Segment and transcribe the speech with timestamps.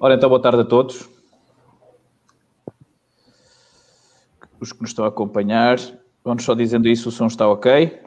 [0.00, 1.08] Ora, então, boa tarde a todos.
[4.60, 5.76] Os que nos estão a acompanhar.
[6.22, 8.00] Vamos só dizendo isso, o som está ok.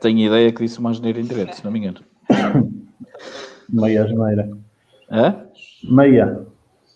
[0.00, 2.04] Tenho ideia que disse uma asneira em direto, se não me engano.
[3.68, 4.50] Meia asneira.
[5.10, 5.46] Hã?
[5.84, 6.46] Meia.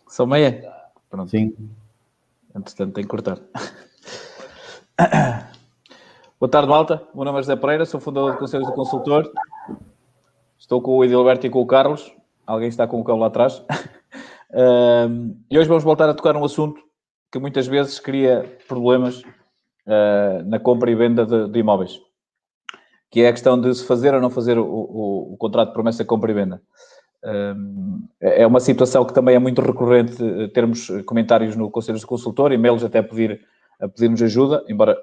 [0.08, 0.62] Só meia?
[1.08, 1.30] Pronto.
[1.30, 1.54] Sim.
[2.54, 3.38] Entretanto, tem que cortar.
[6.40, 7.02] Boa tarde, malta.
[7.12, 9.28] O meu nome é José Pereira, sou fundador do Conselho do Consultor.
[10.56, 12.12] Estou com o Edilberto e com o Carlos.
[12.46, 13.62] Alguém está com o cão lá atrás.
[14.50, 16.80] Um, e hoje vamos voltar a tocar um assunto
[17.30, 22.00] que muitas vezes cria problemas uh, na compra e venda de, de, imóveis,
[23.10, 25.74] que é a questão de se fazer ou não fazer o, o, o contrato de
[25.74, 26.62] promessa de compra e venda.
[27.22, 32.06] Um, é uma situação que também é muito recorrente eh, termos comentários no Conselho do
[32.06, 33.46] Consultor, e-mails até pedir,
[33.80, 34.96] a pedir-nos ajuda, embora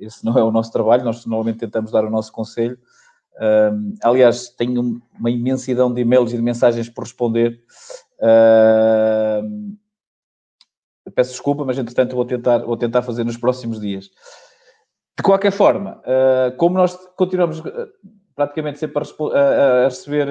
[0.00, 2.78] esse não é o nosso trabalho, nós normalmente tentamos dar o nosso conselho.
[3.38, 7.60] Um, aliás, tenho uma imensidão de e-mails e de mensagens por responder.
[8.18, 9.76] Uh,
[11.14, 14.10] peço desculpa, mas entretanto vou tentar, vou tentar fazer nos próximos dias.
[15.16, 17.88] De qualquer forma, uh, como nós continuamos uh,
[18.34, 20.28] praticamente sempre a, a receber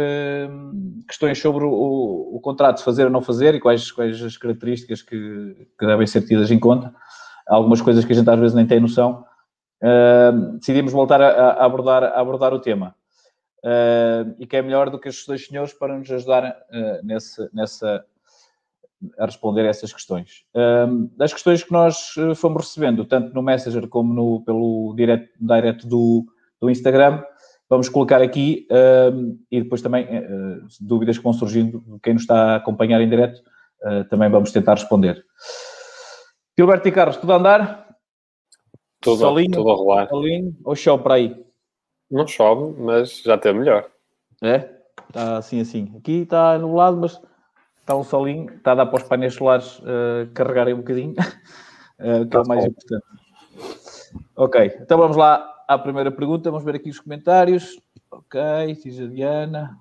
[1.07, 5.01] questões sobre o, o, o, contrato, fazer ou não fazer e quais, quais as características
[5.01, 6.93] que, que devem ser tidas em conta,
[7.47, 9.23] algumas coisas que a gente às vezes nem tem noção,
[10.55, 12.95] decidimos voltar a, a, abordar, a abordar o tema.
[13.65, 17.49] Uh, e que é melhor do que estes dois senhores para nos ajudar uh, nesse,
[17.51, 18.05] nessa,
[19.17, 20.45] a responder a essas questões.
[20.53, 25.87] Uh, das questões que nós fomos recebendo, tanto no Messenger como no, pelo direct, direct
[25.87, 26.27] do,
[26.61, 27.23] do Instagram,
[27.67, 28.67] vamos colocar aqui
[29.49, 30.07] e depois também
[30.79, 33.41] dúvidas que vão surgindo, quem nos está a acompanhar em direto,
[34.11, 35.25] também vamos tentar responder.
[36.57, 37.97] Gilberto e Carlos, tudo a andar?
[39.01, 40.07] Tudo, Solinho, tudo a rolar.
[40.07, 41.45] Solinho ou show para aí?
[42.09, 43.89] Não chove, mas já tem melhor.
[44.41, 44.69] É?
[45.09, 45.93] Está assim, assim.
[45.97, 47.21] Aqui está nublado, mas
[47.79, 48.49] está um solinho.
[48.53, 52.47] Está a dar para os painéis solares uh, carregarem um bocadinho, uh, que é o
[52.47, 53.05] mais importante.
[54.37, 56.49] Ok, então vamos lá à primeira pergunta.
[56.49, 57.77] Vamos ver aqui os comentários.
[58.09, 58.39] Ok,
[58.81, 59.77] diz a Diana.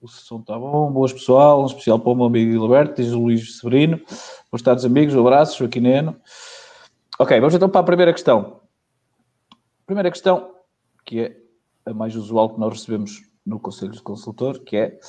[0.00, 0.92] O som está bom.
[0.92, 1.60] Boas, pessoal.
[1.60, 4.00] Um especial para o meu amigo Gilberto, diz o Luís Severino.
[4.50, 5.12] Boas tardes, amigos.
[5.12, 6.16] Um abraço, Joaquim Neno.
[7.18, 8.60] Ok, vamos então para a primeira questão.
[9.84, 10.54] Primeira questão,
[11.04, 11.36] que é
[11.84, 15.00] a mais usual que nós recebemos no Conselho de Consultor, que é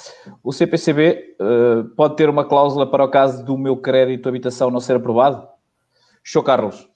[0.41, 4.71] o CPCB uh, eh, pode ter uma cláusula para o caso do meu crédito habitação
[4.71, 5.47] não ser aprovado?
[6.23, 6.89] Show, Carlos.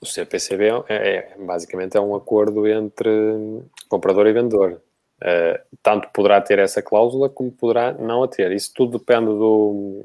[0.00, 4.80] O CPCB é, é, basicamente é um acordo entre comprador e vendedor.
[5.22, 8.52] Uh, tanto poderá ter essa cláusula como poderá não a ter.
[8.52, 10.04] Isso tudo depende do,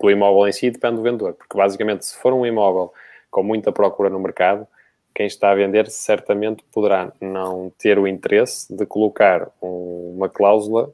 [0.00, 1.34] do imóvel em si, depende do vendedor.
[1.34, 2.92] Porque basicamente, se for um imóvel
[3.30, 4.66] com muita procura no mercado,
[5.14, 10.92] quem está a vender certamente poderá não ter o interesse de colocar um, uma cláusula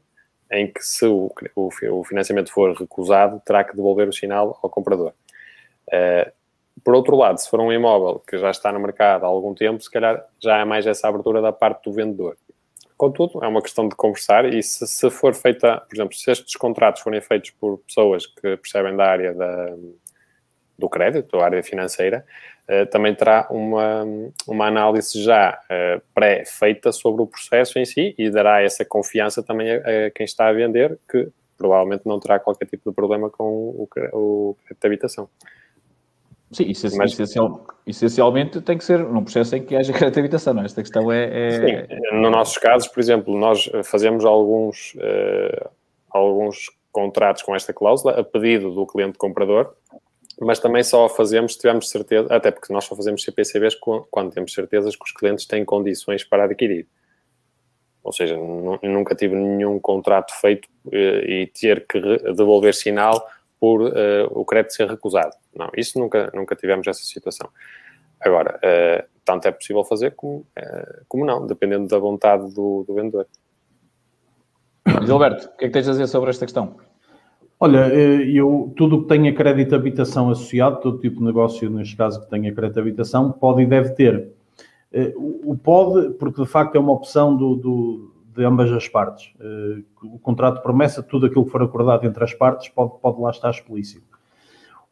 [0.53, 4.69] em que se o, o, o, financiamento for recusado, terá que devolver o sinal ao
[4.69, 5.13] comprador.
[5.89, 6.31] Uh,
[6.85, 9.83] por outro lado, se for um imóvel que já está no mercado há algum tempo,
[9.83, 12.37] se calhar já há mais essa abertura da parte do vendedor.
[13.01, 16.55] Contudo, é uma questão de conversar e se, se for feita, por exemplo, se estes
[16.55, 19.75] contratos forem feitos por pessoas que percebem da área da,
[20.79, 22.27] do crédito, da área financeira,
[22.69, 24.05] eh, também terá uma,
[24.47, 29.71] uma análise já uh, pré-feita sobre o processo em si e dará essa confiança também
[29.71, 33.45] a, a, quem está a vender, que provavelmente não terá qualquer tipo de problema com
[33.45, 35.27] o, o crédito de habitação.
[36.53, 40.21] Sim, isso, Mas, essencial, essencialmente tem que ser num processo em que haja crédito de
[40.21, 40.65] habitação, não é?
[40.65, 41.29] Esta questão é...
[41.33, 41.87] é...
[41.87, 45.71] Sim, no nossos casos, por exemplo, nós fazemos alguns, uh,
[46.11, 49.73] alguns contratos com esta cláusula a pedido do cliente comprador,
[50.41, 53.77] mas também só fazemos se tivermos certeza, até porque nós só fazemos CPCBs
[54.11, 56.89] quando temos certezas que os clientes têm condições para adquirir.
[58.03, 58.37] Ou seja,
[58.83, 62.01] nunca tive nenhum contrato feito eh, e ter que
[62.33, 63.23] devolver sinal
[63.61, 63.93] por uh,
[64.31, 65.37] o crédito ser recusado.
[65.55, 67.51] Não, isso nunca, nunca tivemos essa situação.
[68.19, 72.95] Agora, uh, tanto é possível fazer como, uh, como não, dependendo da vontade do, do
[72.95, 73.27] vendedor.
[75.05, 76.77] Gilberto, o que é que tens a dizer sobre esta questão?
[77.63, 81.95] Olha, eu, tudo o que tenha crédito de habitação associado, todo tipo de negócio, neste
[81.95, 84.33] caso, que tenha crédito de habitação, pode e deve ter.
[85.45, 89.35] O pode, porque de facto é uma opção do, do, de ambas as partes.
[89.39, 93.31] Eh, o contrato promessa, tudo aquilo que for acordado entre as partes, pode, pode lá
[93.31, 94.19] estar explícito.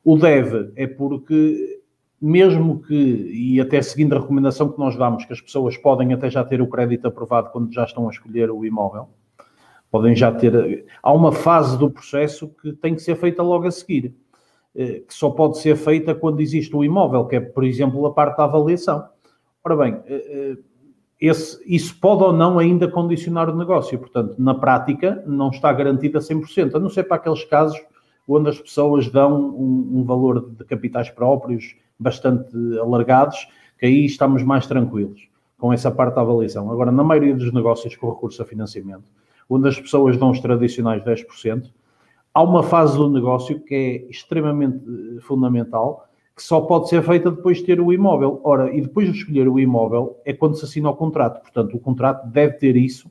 [0.05, 1.81] O deve é porque,
[2.21, 6.29] mesmo que, e até seguindo a recomendação que nós damos, que as pessoas podem até
[6.29, 9.09] já ter o crédito aprovado quando já estão a escolher o imóvel,
[9.91, 10.85] podem já ter.
[11.03, 14.15] Há uma fase do processo que tem que ser feita logo a seguir.
[14.75, 18.37] que só pode ser feita quando existe o imóvel, que é, por exemplo, a parte
[18.37, 19.09] da avaliação.
[19.65, 20.03] Ora bem,
[21.21, 23.99] esse, isso pode ou não ainda condicionar o negócio.
[23.99, 27.79] Portanto, na prática, não está garantido a 100%, a não ser para aqueles casos
[28.27, 33.49] onde as pessoas dão um, um valor de capitais próprios bastante alargados,
[33.79, 36.71] que aí estamos mais tranquilos com essa parte da avaliação.
[36.71, 39.11] Agora, na maioria dos negócios com recurso a financiamento,
[39.51, 41.71] onde as pessoas dão os tradicionais 10%,
[42.33, 46.08] há uma fase do negócio que é extremamente eh, fundamental,
[46.39, 48.41] que só pode ser feita depois de ter o imóvel.
[48.45, 51.43] Ora, e depois de escolher o imóvel é quando se assina o contrato.
[51.43, 53.11] Portanto, o contrato deve ter isso,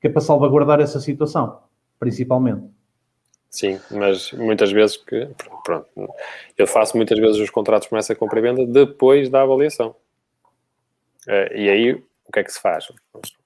[0.00, 1.60] que é para salvaguardar essa situação,
[2.00, 2.66] principalmente.
[3.48, 5.28] Sim, mas muitas vezes que
[5.64, 5.86] pronto,
[6.58, 9.94] eu faço muitas vezes os contratos com essa compra e venda depois da avaliação.
[11.28, 12.88] Eh, e aí o que é que se faz?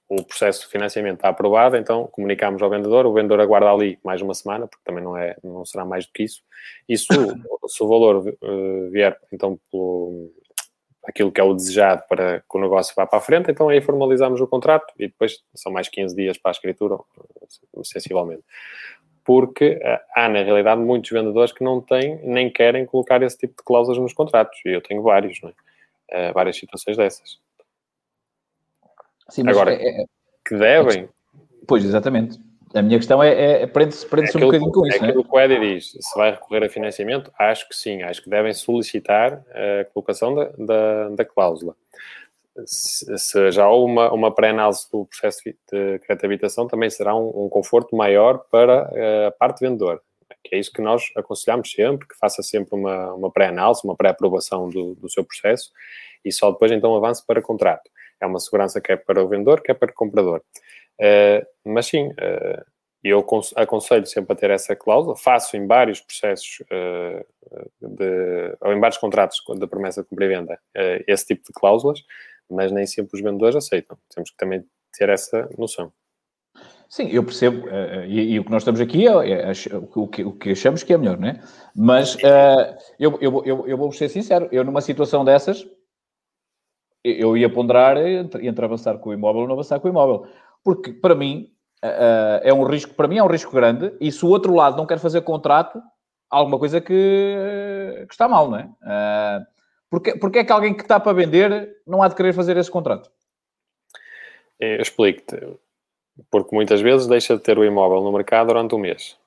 [0.09, 4.21] O processo de financiamento está aprovado, então comunicamos ao vendedor, o vendedor aguarda ali mais
[4.21, 6.41] uma semana, porque também não, é, não será mais do que isso.
[6.87, 7.07] E se,
[7.67, 10.31] se o valor uh, vier então pelo
[11.05, 13.81] aquilo que é o desejado para que o negócio vá para a frente, então aí
[13.81, 16.97] formalizamos o contrato e depois são mais 15 dias para a escritura,
[17.83, 18.43] sensivelmente
[19.29, 23.53] porque eh, há, na realidade, muitos vendedores que não têm nem querem colocar esse tipo
[23.57, 24.59] de cláusulas nos contratos.
[24.65, 26.29] E eu tenho vários, é?
[26.29, 27.39] Uh, várias situações dessas.
[29.29, 30.05] Sim, Agora, é, é,
[30.45, 31.09] que devem.
[31.67, 32.39] Pois, exatamente.
[32.73, 35.03] A minha questão é, é, é prende-se prende, -se, um bocadinho com isso.
[35.03, 38.23] É aquilo que o Edi diz: se vai recorrer a financiamento, acho que sim, acho
[38.23, 41.75] que devem solicitar a colocação da, da, da cláusula
[42.65, 47.45] se já há uma, uma pré-análise do processo de crédito de habitação, também será um,
[47.45, 49.99] um conforto maior para eh, a parte vendedora.
[50.43, 54.69] Que é isso que nós aconselhamos sempre, que faça sempre uma, uma pré-análise, uma pré-aprovação
[54.69, 55.71] do, do seu processo
[56.23, 57.89] e só depois então avance para contrato.
[58.21, 60.41] É uma segurança que é para o vendedor, que é para o comprador.
[60.99, 62.65] Uh, mas sim, uh,
[63.01, 63.25] eu
[63.55, 65.15] aconselho sempre a ter essa cláusula.
[65.15, 67.25] Faço em vários processos, uh,
[67.81, 70.59] de, ou em vários contratos da promessa de compra e venda,
[71.07, 72.03] esse tipo de cláusulas,
[72.49, 73.97] mas nem sempre os vendedores aceitam.
[74.13, 74.65] Temos que também
[74.97, 75.91] ter essa noção.
[76.89, 77.67] Sim, eu percebo,
[78.07, 79.51] e, o que nós estamos aqui é, é,
[79.95, 81.39] o, que, achamos que é melhor, não é?
[81.75, 82.17] Mas
[82.99, 85.65] eu vou ser sincero, eu numa situação dessas,
[87.03, 90.27] eu ia ponderar entre, entre avançar com o imóvel ou não avançar com o imóvel.
[90.63, 91.51] Porque, para mim,
[91.83, 94.77] uh, é um risco, para mim é um risco grande, e se o outro lado
[94.77, 95.79] não quer fazer contrato,
[96.29, 99.45] há alguma coisa que, que está mal, não é?
[99.89, 102.69] Porquê, porquê é que alguém que está para vender não há de querer fazer esse
[102.69, 103.09] contrato?
[104.59, 105.57] Eu explico-te.
[106.29, 109.17] Porque muitas vezes deixa de ter o imóvel no mercado durante um mês.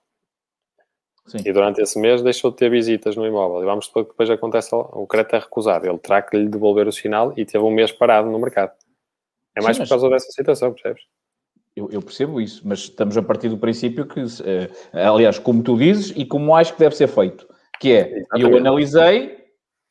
[1.27, 1.39] Sim.
[1.45, 3.63] E durante esse mês deixou de ter visitas no imóvel.
[3.63, 5.87] E vamos supor que depois acontece, o crédito é recusado.
[5.87, 8.73] Ele terá que lhe devolver o sinal e teve um mês parado no mercado.
[9.55, 11.03] É mais Sim, por causa dessa situação, percebes?
[11.77, 15.77] Eu, eu, percebo isso, mas estamos a partir do princípio que, eh, aliás, como tu
[15.77, 17.49] dizes e como acho que deve ser feito,
[17.81, 18.51] que é, Exatamente.
[18.51, 19.43] eu analisei,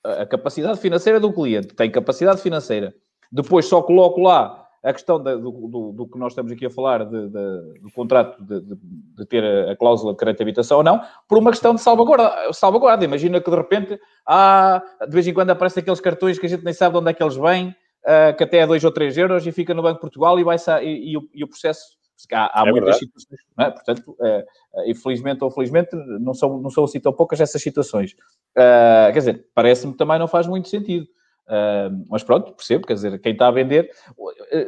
[0.04, 2.94] a capacidade financeira do cliente, tem capacidade financeira.
[3.32, 7.06] Depois só coloco lá a questão do, do, do, que nós estamos aqui a falar,
[7.06, 11.02] de, de, do contrato de, de, ter a, cláusula de crédito de habitação ou não,
[11.28, 12.52] por uma questão de salvaguarda.
[12.52, 13.06] salvaguarda.
[13.06, 16.64] Imagina que de repente, há, de vez em quando aparecem aqueles cartões que a gente
[16.64, 19.18] nem sabe de onde é que eles vêm, uh, que até é 2 ou 3
[19.18, 22.02] euros e fica no Banco de Portugal e, vai e, e, o, e o processo
[22.32, 23.00] Há, há é muitas verdade.
[23.00, 23.72] situações, é?
[23.72, 24.46] portanto, é,
[24.86, 28.12] infelizmente ou felizmente, não são, não são assim tão poucas essas situações.
[28.52, 31.08] Uh, quer dizer, parece-me que também não faz muito sentido.
[31.52, 33.90] Uh, mas pronto, percebo, quer dizer, quem está a vender.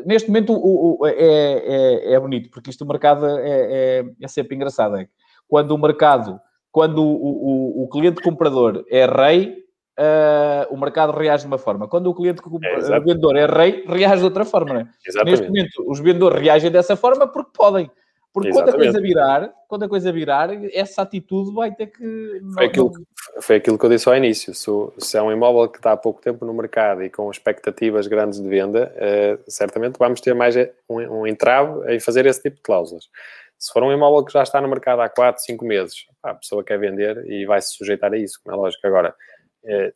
[0.06, 4.28] Neste momento o, o, é, é, é, bonito, porque isto o mercado é, é, é
[4.28, 4.98] sempre engraçado.
[4.98, 5.08] É
[5.48, 9.63] quando o mercado, quando o, o, cliente comprador é rei,
[10.00, 11.88] uh, o mercado reage de uma forma.
[11.88, 14.82] Quando o cliente, é, o vendedor é rei, reage de outra forma.
[14.82, 15.24] É?
[15.24, 17.92] Neste momento, os vendedores reagem dessa forma porque podem.
[18.34, 22.42] Porque quando a coisa virar, quando a coisa virar, essa atitude vai ter que.
[22.56, 22.92] Foi aquilo,
[23.40, 24.56] foi aquilo que eu disse ao início.
[24.56, 28.08] Se, se, é um imóvel que está há pouco tempo no mercado e com expectativas
[28.08, 30.56] grandes de venda, uh, certamente vamos ter mais
[30.90, 33.08] um, um entrave em fazer esse tipo de cláusulas.
[33.60, 36.63] Se for um imóvel que já está no mercado há 4, 5 meses, a pessoa
[36.63, 38.86] quer vender e vai se sujeitar a isso, como é lógico.
[38.88, 39.16] Agora,
[39.63, 39.94] é,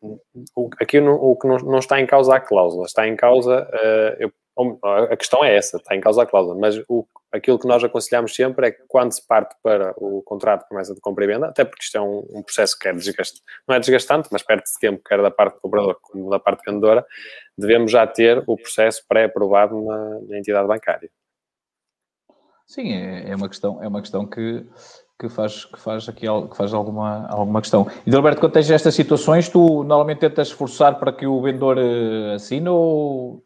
[0.79, 4.32] aqui o que não, está em causa a cláusula, está em causa, eh, eu,
[5.11, 8.33] a questão é essa, está em causa a cláusula, mas o, aquilo que nós aconselhamos
[8.33, 11.47] sempre é que quando se parte para o contrato de promessa de compra e venda,
[11.47, 14.79] até porque isto é um, um processo que é desgastante, não é desgastante, mas perde-se
[14.79, 17.05] tempo, quer da parte do comprador como da parte vendedora,
[17.57, 21.09] devemos já ter o processo pré-aprovado na, na entidade bancária.
[22.67, 24.65] Sim, é, é, uma questão, é uma questão que,
[25.17, 27.87] que faz, que faz aqui que faz alguma, alguma questão.
[28.05, 32.35] E, Alberto, quando tens estas situações, tu normalmente tentas forçar para que o vendedor eh,
[32.35, 33.41] assine ou...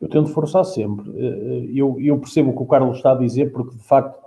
[0.00, 1.10] Eu tento forçar sempre.
[1.16, 4.18] Eh, eh, eu, eu percebo o que o Carlos está a dizer, porque, de facto,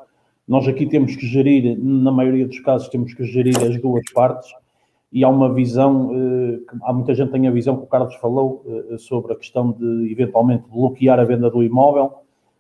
[0.48, 4.50] nós aqui temos que gerir, na maioria dos casos, temos que gerir as duas partes,
[5.12, 6.12] e há uma visão,
[6.84, 8.66] há muita gente tem a visão que o Carlos falou
[8.98, 12.12] sobre a questão de eventualmente bloquear a venda do imóvel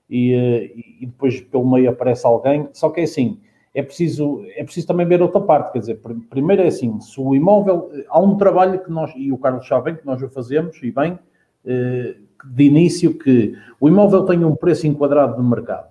[0.09, 2.69] e, e depois pelo meio aparece alguém.
[2.71, 3.37] Só que é assim,
[3.77, 7.35] é preciso, é preciso também ver outra parte, quer dizer, primeiro é assim, se o
[7.35, 10.81] imóvel, há um trabalho que nós, e o Carlos sabe bem, que nós o fazemos,
[10.81, 11.19] e bem,
[11.67, 15.89] de início que o imóvel tem um preço enquadrado no mercado.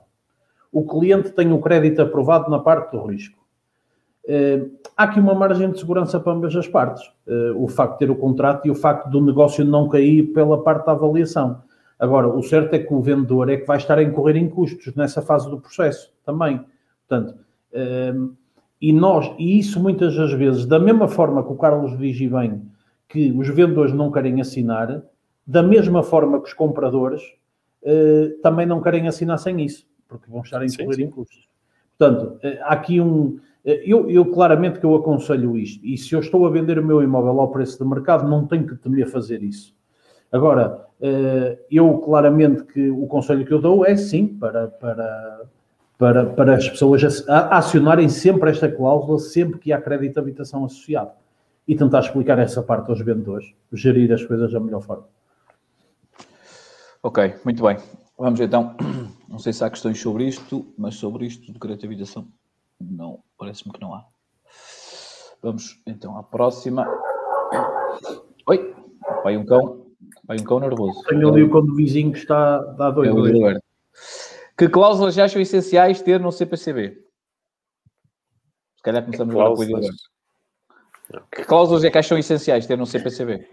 [0.73, 3.38] O cliente tem o crédito aprovado na parte do risco.
[4.97, 7.11] há aqui uma margem de segurança para ambas as partes.
[7.56, 10.87] o facto de ter o contrato e o facto do negócio não cair pela parte
[10.87, 11.62] da avaliação.
[11.99, 14.95] Agora, o certo é que o vendedor é que vai estar a incorrer em custos
[14.95, 16.61] nessa fase do processo também.
[17.09, 17.38] Portanto,
[18.80, 22.62] e nós, e isso muitas das vezes, da mesma forma que o Carlos diz bem,
[23.09, 25.02] que os vendedores não querem assinar,
[25.47, 27.23] da mesma forma que os compradores
[27.83, 31.49] uh, também não querem assinar sem isso, porque vão estar a incorrer em custos.
[31.97, 33.38] Portanto, uh, há aqui um.
[33.65, 36.85] Uh, eu, eu, claramente que eu aconselho isto, e se eu estou a vender o
[36.85, 39.75] meu imóvel ao preço de mercado, não tenho que temer fazer isso.
[40.33, 40.85] Agora,
[41.71, 45.43] eu claramente que o conselho que eu dou é sim, para, para,
[45.97, 51.12] para, para as pessoas acionarem sempre esta cláusula, sempre que há crédito de habitação associado.
[51.67, 55.07] E tentar explicar essa parte aos vendedores, gerir as coisas da melhor forma.
[57.07, 57.77] Ok, muito bem.
[58.19, 58.77] Vamos então,
[59.31, 62.27] não sei se há questões sobre isto, mas sobre isto de habitação,
[62.81, 64.05] não, parece-me que não há.
[65.41, 66.85] Vamos então à próxima.
[68.49, 68.75] Oi,
[69.23, 69.87] pai um cão,
[70.27, 71.01] pai um cão nervoso.
[71.05, 73.09] Tenho ali o cão do vizinho que está a dois.
[73.09, 73.61] É
[74.59, 77.05] que cláusulas já acham essenciais ter no CPCB?
[78.79, 79.97] Se calhar começamos agora com o Edilberto.
[81.31, 83.49] Que cláusulas é que acham essenciais ter no CPCB?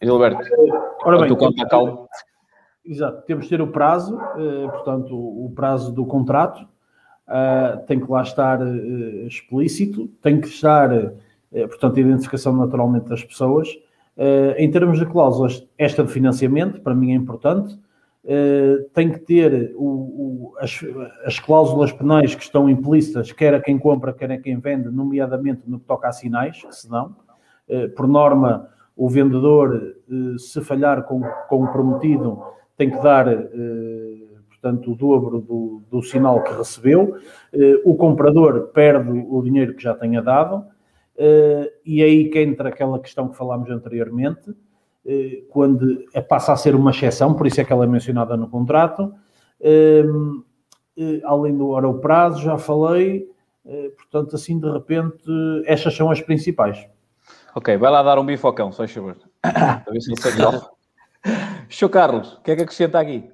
[0.00, 0.40] Edilberto,
[1.04, 2.08] Ora bem, conta calmo.
[2.88, 8.10] Exato, temos de ter o prazo, eh, portanto, o prazo do contrato uh, tem que
[8.10, 10.88] lá estar uh, explícito, tem que estar,
[11.68, 13.68] portanto, a identificação naturalmente das pessoas.
[14.56, 17.78] em termos de cláusulas, esta de financiamento, para mim é importante,
[18.94, 20.80] tem que ter o, o, as,
[21.24, 25.62] as, cláusulas penais que estão implícitas, quer a quem compra, quer a quem vende, nomeadamente
[25.66, 27.14] no que toca a sinais, que senão,
[27.68, 29.94] uh, por norma, o vendedor,
[30.38, 32.42] se falhar com, com o prometido,
[32.78, 33.26] tem que dar,
[34.48, 37.16] portanto, o dobro do, do, sinal que recebeu,
[37.84, 40.64] o comprador perde o dinheiro que já tenha dado,
[41.84, 44.54] e é aí que entra aquela questão que falámos anteriormente,
[45.08, 48.46] eh, quando passa a ser uma exceção, por isso é que ela é mencionada no
[48.46, 49.14] contrato.
[49.58, 50.04] Eh,
[51.24, 53.26] além do hora o prazo, já falei,
[53.64, 55.24] eh, portanto, assim de repente,
[55.64, 56.86] estas são as principais.
[57.54, 59.16] Ok, vai lá dar um bifocão, só favor.
[59.90, 60.12] Ver se
[61.68, 63.30] Show Carlos, o que é que acrescenta aqui?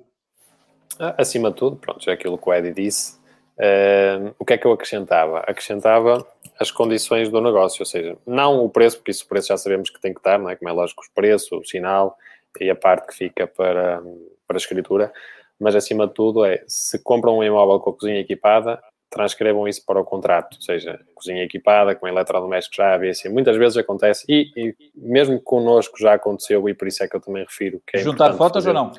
[0.99, 3.19] Ah, acima de tudo, pronto, já é aquilo que o Eddie disse,
[3.59, 5.41] uh, o que é que eu acrescentava?
[5.41, 6.26] Acrescentava
[6.59, 9.91] as condições do negócio, ou seja, não o preço, porque isso o preço já sabemos
[9.91, 10.57] que tem que estar, não é?
[10.57, 12.17] Como é lógico, o preço, o sinal
[12.61, 14.00] e a parte que fica para,
[14.47, 15.12] para a escritura,
[15.59, 18.81] mas acima de tudo é, se compram um imóvel com a cozinha equipada,
[19.14, 23.56] transcrevam isso para o contrato, ou seja, cozinha equipada, com eletrodomésticos já havia assim, muitas
[23.56, 27.44] vezes acontece, e, e, mesmo connosco já aconteceu, e por isso é que eu também
[27.44, 28.92] refiro que é Juntar fotos fazer, ou não?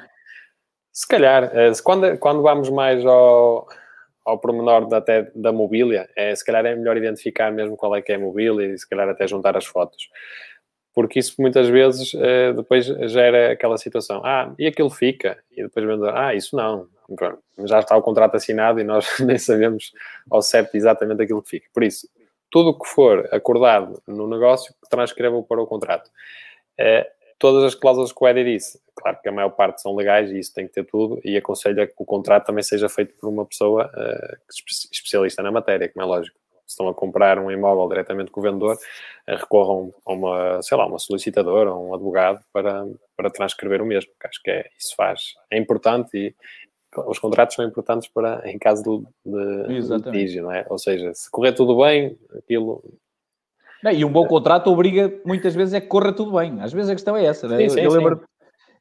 [0.91, 3.67] Se calhar, eh, quando, quando vamos mais ao
[4.25, 8.01] ao pormenor da, até da mobília, é, se calhar é melhor identificar mesmo qual é
[8.01, 10.09] que é a mobília e se calhar até juntar as fotos.
[10.93, 14.21] Porque isso muitas vezes é, depois gera aquela situação.
[14.25, 15.37] Ah, e aquilo fica?
[15.51, 16.87] E depois vendo, ah, isso não.
[17.65, 19.91] Já está o contrato assinado e nós nem sabemos
[20.29, 21.67] ao certo exatamente aquilo que fica.
[21.73, 22.07] Por isso,
[22.51, 26.09] tudo o que for acordado no negócio, transcrevam para o contrato.
[26.77, 28.79] É, todas as cláusulas que o Eddie disse.
[28.95, 31.83] Claro que a maior parte são legais e isso tem que ter tudo, e aconselho
[31.83, 34.37] a que o contrato também seja feito por uma pessoa uh,
[34.91, 36.37] especialista na matéria, como é lógico.
[36.65, 40.77] Se estão a comprar um imóvel diretamente com o vendedor, uh, recorram a uma, sei
[40.77, 44.95] lá, uma solicitadora um advogado para, para transcrever o mesmo, que acho que é, isso
[44.95, 46.35] faz, é importante e
[47.07, 50.65] os contratos são importantes para, em caso de, de litígio, não é?
[50.69, 52.83] Ou seja, se correr tudo bem, aquilo
[53.85, 56.59] não, e um bom contrato obriga muitas vezes é que corra tudo bem.
[56.59, 57.47] Às vezes a questão é essa.
[57.47, 57.57] Né?
[57.57, 58.21] Sim, sim, eu, lembro,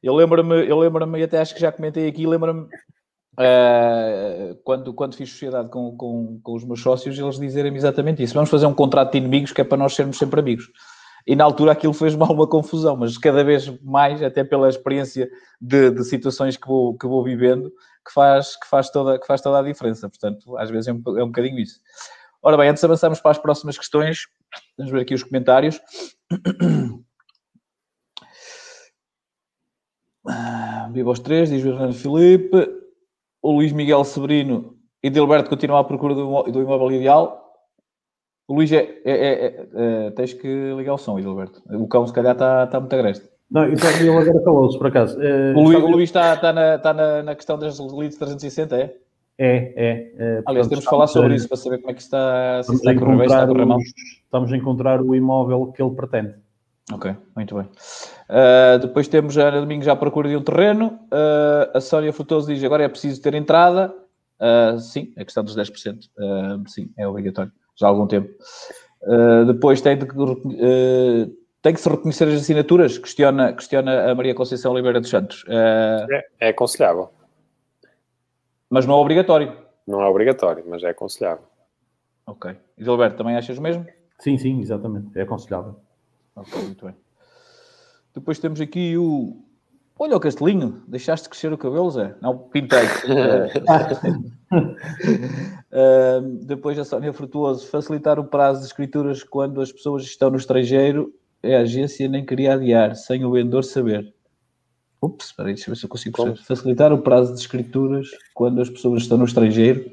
[0.01, 5.15] eu lembro-me, eu lembro-me, e até acho que já comentei aqui, lembro-me uh, quando, quando
[5.15, 8.33] fiz sociedade com, com, com os meus sócios, eles dizerem-me exatamente isso.
[8.33, 10.71] Vamos fazer um contrato de inimigos que é para nós sermos sempre amigos.
[11.27, 15.29] E na altura aquilo fez mal uma confusão, mas cada vez mais, até pela experiência
[15.61, 17.71] de, de situações que vou, que vou vivendo,
[18.05, 20.07] que faz, que, faz toda, que faz toda a diferença.
[20.09, 21.79] Portanto, às vezes é um, é um bocadinho isso.
[22.41, 24.27] Ora bem, antes de avançarmos para as próximas questões,
[24.77, 25.81] vamos ver aqui os comentários.
[30.27, 32.57] Ah, viva os três, diz o Fernando Filipe.
[33.41, 37.53] O Luís Miguel Severino e Dilberto continuam à procura do, imóvel ideal.
[38.47, 41.61] O Luís é, é, é, é, Tens que ligar o som, Edilberto.
[41.69, 43.29] O cão, se calhar, está tá muito agreste.
[43.49, 45.17] Não, então ele agora calou-se, por acaso.
[45.19, 48.95] o Luís, o Luís está, está, na, está na, na questão das leads 360, é?
[49.37, 50.13] É, é.
[50.17, 52.91] é Aliás, temos de falar sobre isso para saber como é que está, se está
[52.91, 53.79] a correr bem, está a correr mal.
[53.79, 56.35] Estamos a encontrar o imóvel que ele pretende.
[56.91, 57.65] Ok, muito bem.
[58.29, 60.99] Uh, depois temos a Ana Domingos já à procura de um terreno.
[61.05, 63.93] Uh, a Sónia Frutoso diz agora é preciso ter entrada.
[64.39, 65.99] Uh, sim, a questão dos 10%.
[66.67, 68.29] sim, é obrigatório, já há algum tempo.
[69.47, 70.05] depois tem, de,
[71.65, 75.43] tem que se reconhecer as assinaturas, questiona, questiona a Maria Conceição Oliveira dos Santos.
[75.47, 77.11] É, é aconselhável.
[78.69, 79.57] Mas não é obrigatório.
[79.87, 81.43] Não é obrigatório, mas é aconselhável.
[82.27, 82.55] Ok.
[82.77, 83.83] E Gilberto, também achas o mesmo?
[84.19, 85.17] Sim, sim, exatamente.
[85.17, 85.75] É aconselhável.
[86.35, 86.93] Ok, muito bem.
[88.13, 89.35] Depois temos aqui o.
[89.97, 92.13] Olha o Castelinho, deixaste crescer o cabelo, Zé?
[92.21, 92.85] Não, pintei.
[95.71, 100.37] uh, depois a Sónia Frutuoso, facilitar o prazo de escrituras quando as pessoas estão no
[100.37, 101.11] estrangeiro,
[101.53, 104.13] a agência nem queria adiar, sem o vendedor saber.
[105.01, 106.43] Ups, espera aí, deixa eu ver se eu consigo perceber.
[106.43, 109.91] Facilitar o prazo de escrituras quando as pessoas estão no estrangeiro.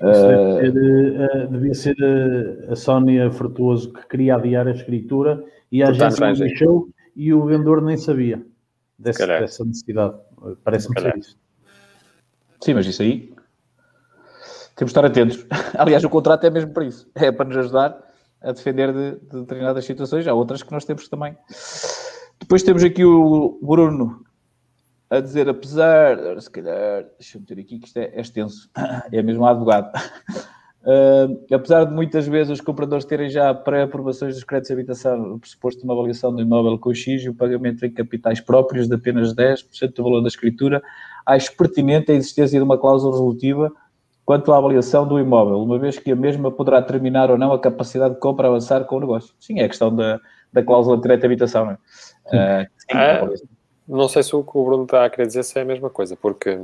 [0.00, 5.82] Uh, ser, uh, devia ser uh, a Sónia Frutuoso que queria adiar a escritura e
[5.82, 8.44] a agência não deixou e o vendedor nem sabia
[8.98, 10.16] dessa, dessa necessidade.
[10.64, 11.38] Parece-me ser isso.
[12.60, 13.32] Sim, mas isso aí
[14.76, 15.46] temos de estar atentos.
[15.78, 17.08] Aliás, o contrato é mesmo para isso.
[17.14, 18.13] É para nos ajudar
[18.44, 20.26] a defender de, de determinadas situações.
[20.26, 21.36] Há outras que nós temos também.
[22.38, 24.22] Depois temos aqui o Bruno
[25.08, 28.68] a dizer, apesar, se calhar, deixa-me ter aqui que isto é, é extenso,
[29.12, 29.90] é mesmo advogado.
[30.82, 35.80] Uh, apesar de muitas vezes os compradores terem já pré-aprovações dos créditos de habitação, pressuposto
[35.80, 39.34] de uma avaliação do imóvel com X e o pagamento em capitais próprios de apenas
[39.34, 40.82] 10% do valor da escritura,
[41.24, 43.72] acho pertinente a existência de uma cláusula resolutiva
[44.24, 47.58] quanto à avaliação do imóvel, uma vez que a mesma poderá terminar ou não a
[47.58, 49.34] capacidade de compra avançar com o negócio.
[49.38, 50.20] Sim, é a questão da,
[50.52, 51.76] da cláusula de direito de habitação, não é?
[52.26, 53.34] Uh, sim, é,
[53.86, 55.90] não sei se o que o Bruno está a querer dizer se é a mesma
[55.90, 56.58] coisa, porque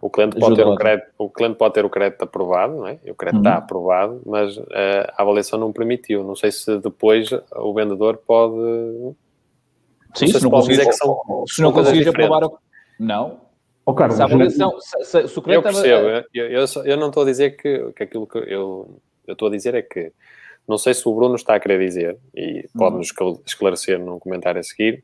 [0.00, 2.98] o cliente pode, ter o, crédito, o cliente pode ter o crédito aprovado, não é?
[3.04, 3.48] E o crédito uhum.
[3.48, 4.66] está aprovado, mas uh,
[5.16, 6.24] a avaliação não permitiu.
[6.24, 9.14] Não sei se depois o vendedor pode.
[10.14, 11.44] Sim, se, se, não pode dizer que são.
[11.46, 12.50] Se não conseguir aprovar.
[12.98, 13.40] Não,
[13.84, 17.24] Oh, Carlos, se, avaliação, se, se, se o eu percebo, eu, eu, eu, não estou
[17.24, 20.12] a dizer que, que aquilo que eu, eu estou a dizer é que
[20.66, 23.42] não sei se o Bruno está a querer dizer, e pode-nos uhum.
[23.44, 25.02] esclarecer num comentário a seguir,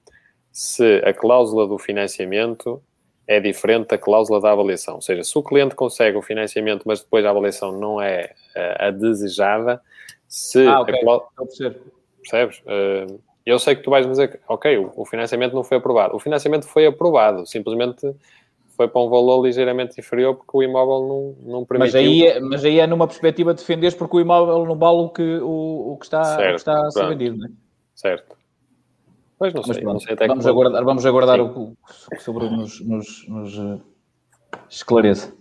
[0.53, 2.83] se a cláusula do financiamento
[3.27, 4.95] é diferente da cláusula da avaliação.
[4.97, 8.87] Ou seja, se o cliente consegue o financiamento, mas depois a avaliação não é uh,
[8.87, 9.83] a desejada,
[10.27, 10.95] se ah, okay.
[10.95, 11.29] a cláusula...
[12.21, 12.59] Percebes?
[12.61, 16.15] Uh, eu sei que tu vais dizer que, ok, o, o financiamento não foi aprovado.
[16.15, 18.15] O financiamento foi aprovado, simplesmente
[18.79, 21.79] foi para um valor ligeiramente inferior porque o imóvel não, não permitiu.
[21.79, 24.99] Mas aí, é, mas aí é numa perspectiva de defender porque o imóvel não vale
[24.99, 27.51] o que, o, o que está, certo, o que está a ser vendido, não é?
[27.93, 28.37] Certo.
[29.37, 31.77] Pois não sei, não sei até vamos, aguardar, vamos aguardar o
[32.09, 33.81] que sobre nos, nos, nos uh,
[34.71, 35.35] esclareça.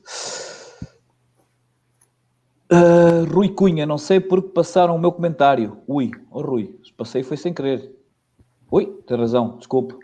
[2.71, 5.77] Uh, Rui Cunha, não sei porque passaram o meu comentário.
[5.87, 7.95] Ui, oh Rui, passei foi sem querer.
[8.71, 9.95] Ui, tem razão, desculpe.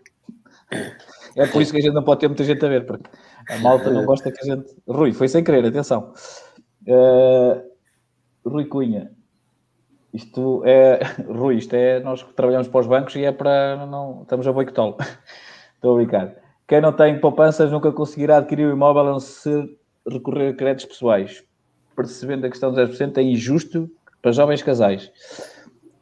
[1.36, 3.10] É por isso que a gente não pode ter muita gente a ver, porque
[3.50, 4.76] a malta não gosta que a gente.
[4.88, 6.14] Rui, foi sem querer, atenção.
[6.88, 7.62] Uh,
[8.46, 9.12] Rui Cunha,
[10.14, 11.00] isto é.
[11.28, 12.00] Rui, isto é.
[12.00, 13.86] Nós trabalhamos para os bancos e é para.
[13.88, 14.98] Não, estamos a boicotá-lo.
[15.76, 16.36] Estou a brincar.
[16.68, 19.68] Quem não tem poupanças nunca conseguirá adquirir o imóvel a não ser
[20.08, 21.44] recorrer a créditos pessoais.
[21.96, 23.90] Percebendo a questão dos 10% é injusto
[24.22, 25.12] para jovens casais.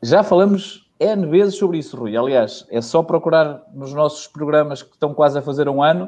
[0.04, 2.16] Já falamos N vezes sobre isso, Rui.
[2.16, 6.06] Aliás, é só procurar nos nossos programas que estão quase a fazer um ano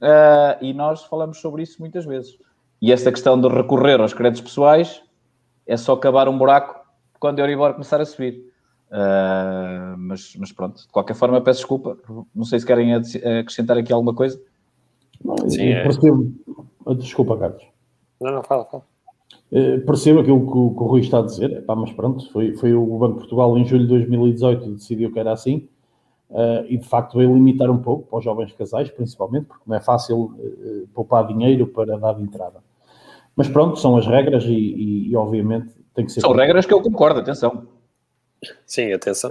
[0.00, 2.38] uh, e nós falamos sobre isso muitas vezes.
[2.80, 5.02] E esta questão de recorrer aos créditos pessoais
[5.66, 6.78] é só acabar um buraco
[7.18, 8.48] quando a Euribor começar a subir.
[8.92, 11.98] Uh, mas, mas, pronto, de qualquer forma, peço desculpa.
[12.32, 14.40] Não sei se querem acrescentar aqui alguma coisa.
[15.24, 15.82] Não, Sim, é...
[15.82, 16.32] percebo...
[16.96, 17.64] Desculpa, Carlos.
[18.20, 18.84] Não, não, fala, fala.
[19.50, 22.54] Uh, percebo aquilo que o, que o Rui está a dizer, Epá, mas pronto, foi,
[22.54, 25.68] foi o Banco de Portugal em julho de 2018 que decidiu que era assim
[26.30, 29.76] uh, e de facto veio limitar um pouco para os jovens casais, principalmente, porque não
[29.76, 32.62] é fácil uh, poupar dinheiro para dar de entrada.
[33.34, 36.20] Mas pronto, são as regras e, e, e obviamente tem que ser.
[36.20, 37.66] São regras que eu concordo, atenção.
[38.64, 39.30] Sim, atenção.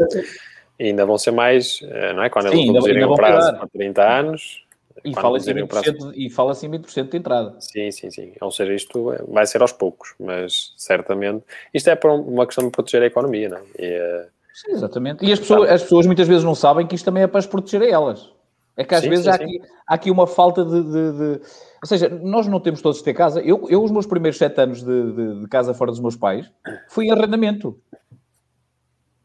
[0.77, 1.79] E ainda vão ser mais,
[2.15, 2.29] não é?
[2.29, 4.65] Quando eles reduzirem o prazo para 30 anos,
[5.03, 6.11] e fala-se em, prazo...
[6.13, 7.55] e fala em 20% de entrada.
[7.59, 8.33] Sim, sim, sim.
[8.41, 11.43] Ou seja, isto vai ser aos poucos, mas certamente.
[11.73, 13.61] Isto é para uma questão de proteger a economia, não é?
[13.77, 14.27] E, uh...
[14.53, 15.25] Sim, exatamente.
[15.25, 17.47] E as pessoas, as pessoas muitas vezes não sabem que isto também é para as
[17.47, 18.29] proteger a elas.
[18.75, 21.41] É que às sim, vezes sim, há, aqui, há, aqui, uma falta de, de, de,
[21.81, 23.41] Ou seja, nós não temos todos de ter casa.
[23.41, 26.49] Eu, eu os meus primeiros sete anos de, de, casa fora dos meus pais,
[26.87, 27.77] fui em arrendamento.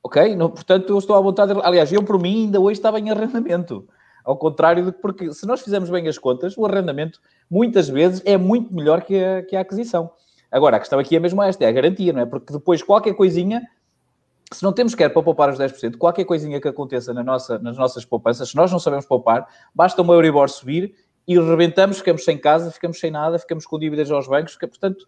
[0.02, 0.34] Ok?
[0.34, 1.54] No, portanto, eu estou à vontade.
[1.54, 1.60] De...
[1.62, 3.88] Aliás, eu, por mim, ainda hoje estava em arrendamento.
[4.24, 8.36] Ao contrário de porque, se nós fizermos bem as contas, o arrendamento, muitas vezes, é
[8.38, 10.10] muito melhor que a, que a aquisição.
[10.50, 12.26] Agora, a questão aqui é mesmo esta, é a garantia, não é?
[12.26, 13.62] Porque depois qualquer coisinha,
[14.50, 17.76] se não temos quer para poupar os 10%, qualquer coisinha que aconteça na nossa, nas
[17.76, 20.94] nossas poupanças, se nós não sabemos poupar, basta uma Euribor subir
[21.26, 25.06] e rebentamos, ficamos sem casa, ficamos sem nada, ficamos com dívidas aos bancos, que, portanto,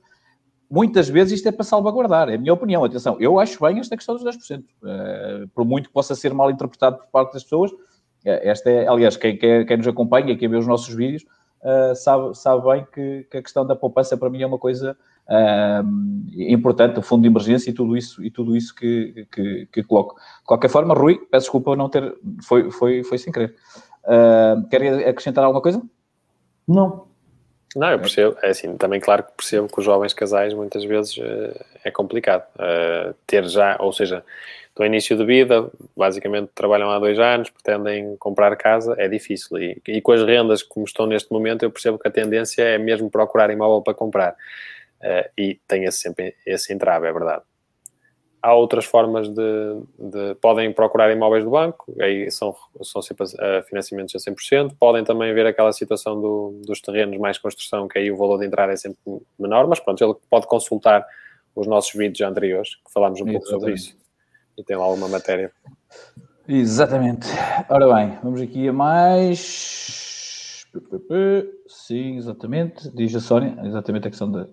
[0.71, 2.85] muitas vezes isto é para salvaguardar, é a minha opinião.
[2.85, 6.35] Atenção, eu acho bem esta questão dos 10%, uh, eh, por muito que possa ser
[6.35, 7.71] mal interpretado por parte das pessoas,
[8.27, 11.25] esta é, aliás, quem, quem, nos acompanha, quem vê os nossos vídeos,
[11.63, 14.97] uh, sabe, sabe bem que, que, a questão da poupança para mim é uma coisa
[15.29, 19.83] uh, importante, o fundo de emergência e tudo isso, e tudo isso que, que, que,
[19.83, 20.15] coloco.
[20.15, 23.55] De qualquer forma, Rui, peço desculpa não ter, foi, foi, foi sem querer.
[24.05, 25.83] Uh, querem acrescentar alguma coisa?
[26.67, 27.07] Não.
[27.77, 28.37] Não, eu percebo.
[28.43, 32.45] É assim, também claro que percebo que os jovens casais muitas vezes uh, é complicado.
[32.55, 34.25] Uh, ter já, ou seja,
[34.75, 39.59] do início de vida, basicamente trabalham há dois anos, pretendem comprar casa, é difícil.
[39.59, 42.79] E, e, com as rendas como estão neste momento, eu percebo que a tendência é
[42.79, 44.33] mesmo procurar imóvel para comprar.
[45.03, 47.43] Uh, e tem esse, sempre esse entrave, é verdade.
[48.47, 53.63] Há outras formas de, de, Podem procurar imóveis do banco, aí são, são sempre uh,
[53.69, 54.77] financiamentos a 100%.
[54.79, 58.47] Podem também ver aquela situação do, dos terrenos mais construção, que aí o valor de
[58.47, 59.01] entrada é sempre
[59.37, 61.05] menor, mas pronto, ele pode consultar
[61.57, 63.97] os nossos vídeos anteriores, que falámos um pouco sobre isso.
[64.57, 65.51] E tem lá alguma matéria.
[66.47, 67.27] Exatamente.
[67.69, 70.65] Ora bem, vamos aqui a mais.
[71.67, 72.89] Sim, exatamente.
[72.95, 74.53] Diz a Sónia, exatamente a questão de, que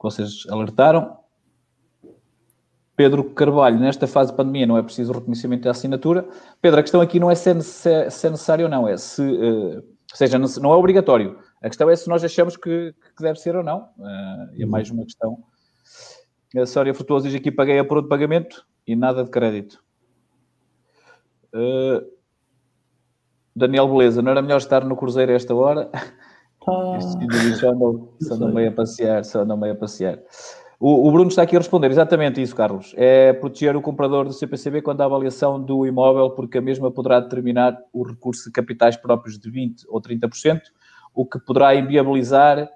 [0.00, 1.27] vocês alertaram.
[2.98, 6.28] Pedro Carvalho, nesta fase de pandemia não é preciso reconhecimento da assinatura.
[6.60, 7.60] Pedro, a questão aqui não é se é,
[8.10, 11.38] se é necessário ou não, é se, uh, ou seja, não é obrigatório.
[11.62, 13.82] A questão é se nós achamos que, que deve ser ou não.
[13.96, 15.38] Uh, e é mais uma questão.
[16.56, 19.78] A Sória Frutuoso diz aqui, paguei a por de pagamento e nada de crédito.
[21.54, 22.04] Uh,
[23.54, 25.88] Daniel Beleza, não era melhor estar no Cruzeiro a esta hora?
[26.66, 26.98] Ah.
[27.60, 30.18] Só andam, só andam meio a passear, só andam meio a passear.
[30.80, 32.94] O, o, Bruno está aqui a responder exatamente isso, Carlos.
[32.96, 37.18] É proteger o comprador do CPCB quando a avaliação do imóvel, porque a mesma poderá
[37.18, 40.60] determinar o recurso de capitais próprios de 20% ou 30%,
[41.12, 42.70] o que poderá inviabilizar,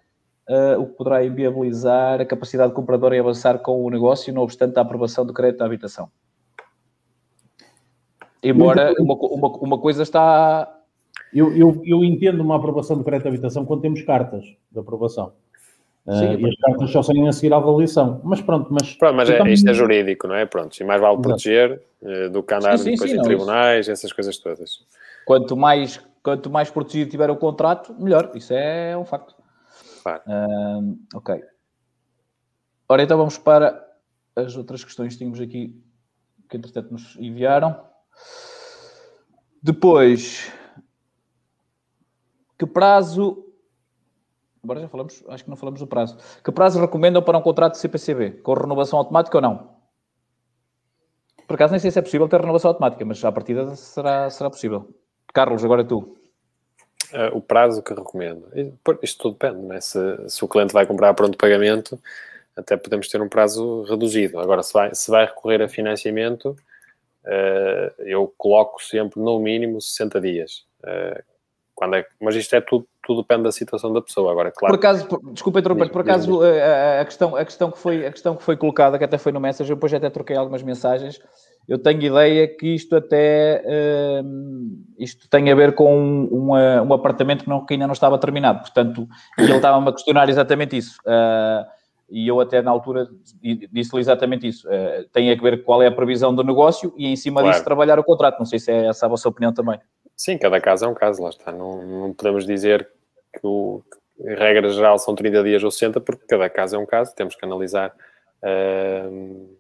[0.48, 4.42] uh, o que poderá inviabilizar a capacidade do comprador em avançar com o negócio, não
[4.42, 6.10] obstante a aprovação do crédito à habitação.
[8.42, 10.68] Embora uma, uma, uma coisa está.
[11.32, 15.32] Eu, eu, eu entendo uma aprovação do crédito à habitação quando temos cartas de aprovação.
[16.04, 18.20] Sim, uh, e as cartas só saem a seguir à avaliação.
[18.24, 18.94] Mas pronto, mas.
[18.94, 20.44] Pronto, mas é, isto é jurídico, não é?
[20.44, 23.24] Pronto, e mais vale proteger uh, do que andar sim, sim, depois sim, em não,
[23.24, 23.92] tribunais, isso.
[23.92, 24.80] essas coisas todas.
[25.24, 28.32] Quanto mais, quanto mais protegido tiver o contrato, melhor.
[28.34, 29.36] Isso é um facto.
[30.02, 30.22] Claro.
[30.26, 31.40] Uh, ok.
[32.88, 33.88] Ora, então vamos para
[34.34, 35.80] as outras questões que tínhamos aqui,
[36.50, 37.80] que entretanto nos enviaram.
[39.62, 40.52] Depois,
[42.58, 43.51] que prazo
[44.64, 46.16] Agora já falamos, acho que não falamos do prazo.
[46.44, 48.42] Que prazo recomendam para um contrato de CPCB?
[48.42, 49.76] Com renovação automática ou não?
[51.48, 54.48] Por acaso nem sei se é possível ter renovação automática, mas à partida será, será
[54.48, 54.94] possível.
[55.34, 56.16] Carlos, agora tu.
[57.12, 58.48] Uh, o prazo que recomendo.
[59.02, 59.80] Isto tudo depende, não é?
[59.80, 59.98] Se,
[60.28, 62.00] se o cliente vai comprar pronto pagamento,
[62.56, 64.38] até podemos ter um prazo reduzido.
[64.38, 66.56] Agora, se vai, se vai recorrer a financiamento,
[67.24, 70.64] uh, eu coloco sempre no mínimo 60 dias.
[70.84, 71.22] Uh,
[71.74, 74.30] quando é, mas isto é tudo, tudo depende da situação da pessoa.
[74.30, 74.72] Agora, claro.
[74.72, 78.10] Por acaso, por, desculpa interromper, por acaso a, a, questão, a, questão que foi, a
[78.10, 81.20] questão que foi colocada, que até foi no Messenger, depois até troquei algumas mensagens.
[81.68, 84.24] Eu tenho ideia que isto até uh,
[84.98, 88.60] isto tem a ver com um, um apartamento que, não, que, ainda não estava terminado.
[88.60, 90.98] Portanto, ele estava-me a questionar exatamente isso.
[91.06, 91.64] Uh,
[92.10, 93.08] e eu até na altura
[93.72, 94.68] disse-lhe exatamente isso.
[94.68, 97.54] Uh, tem a ver qual é a previsão do negócio e em cima claro.
[97.54, 98.38] disso trabalhar o contrato.
[98.38, 99.78] Não sei se é essa a vossa opinião também.
[100.24, 101.50] Sim, cada caso é um caso, lá está.
[101.50, 102.88] Não, não podemos dizer
[103.32, 106.86] que, o, que regra geral são 30 dias ou 60, porque cada caso é um
[106.86, 107.92] caso, temos que analisar
[108.40, 109.58] uh,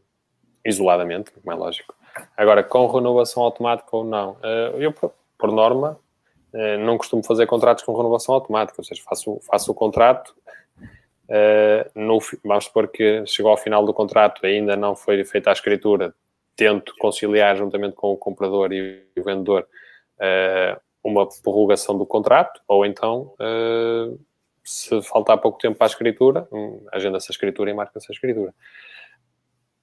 [0.64, 1.96] isoladamente, como é lógico.
[2.36, 5.98] Agora, com renovação automática ou não, uh, eu, por, por norma,
[6.54, 10.32] uh, não costumo fazer contratos com renovação automática, ou seja, faço, faço o contrato,
[11.94, 16.14] no, vamos supor que chegou ao final do contrato, ainda não foi feita a escritura,
[16.54, 19.66] tento conciliar juntamente com o comprador e o vendedor
[20.22, 24.18] uh, uma prorrogação do contrato, ou então, uh,
[24.64, 28.54] se faltar pouco tempo para a escritura, um, agenda-se a escritura e marca-se a escritura.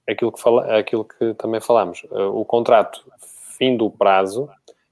[0.08, 3.06] Aquilo que, fala, aquilo que também falamos, uh, o contrato,
[3.58, 4.50] fim do prazo,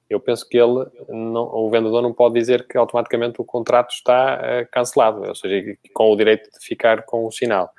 [0.09, 4.65] eu penso que ele, não, o vendedor não pode dizer que automaticamente o contrato está
[4.71, 7.73] cancelado, ou seja, com o direito de ficar com o sinal.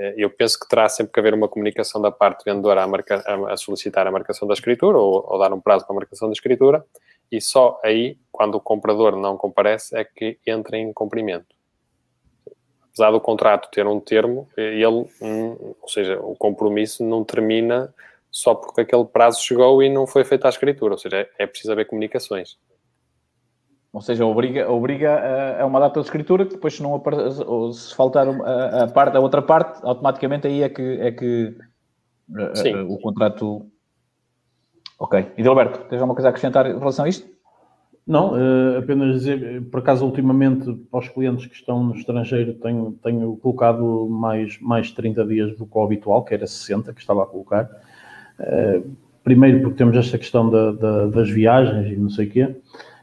[0.00, 3.22] Uh, eu penso que terá sempre que haver uma comunicação da parte vendedora a, marca,
[3.48, 6.32] a, solicitar a marcação da escritura ou, ou, dar um prazo para a marcação da
[6.32, 6.82] escritura
[7.30, 11.54] e só aí, quando o comprador não comparece, é que entra em cumprimento.
[12.88, 17.94] Apesar do contrato ter um termo, ele, um, ou seja, o compromisso não termina
[18.30, 21.46] só porque aquele prazo chegou e não foi feita a escritura, ou seja, é, é
[21.46, 22.58] preciso haver comunicações.
[23.92, 27.02] Ou seja, obriga, obriga a, a uma data de escritura que depois se não
[27.46, 31.56] ou se faltar a, a, parte, a outra parte, automaticamente aí é que, é que
[32.36, 33.66] a, o contrato.
[34.98, 35.32] Ok.
[35.36, 37.28] E Alberto, tens alguma coisa a acrescentar em relação a isto?
[38.06, 42.98] Não, uh, apenas dizer, por acaso, ultimamente, para os clientes que estão no estrangeiro, tenho,
[43.02, 47.22] tenho colocado mais, mais 30 dias do que o habitual, que era 60, que estava
[47.22, 47.68] a colocar.
[48.40, 48.82] Eh,
[49.22, 52.56] primeiro porque temos esta questão da, da, das viagens e não sei o quê.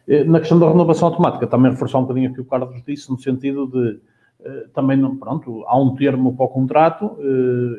[0.07, 3.09] Eh, na questão da renovação automática, também reforçar um bocadinho o que o Carlos disse,
[3.09, 3.99] no sentido de
[4.43, 7.17] eh, também, pronto, há um termo para o contrato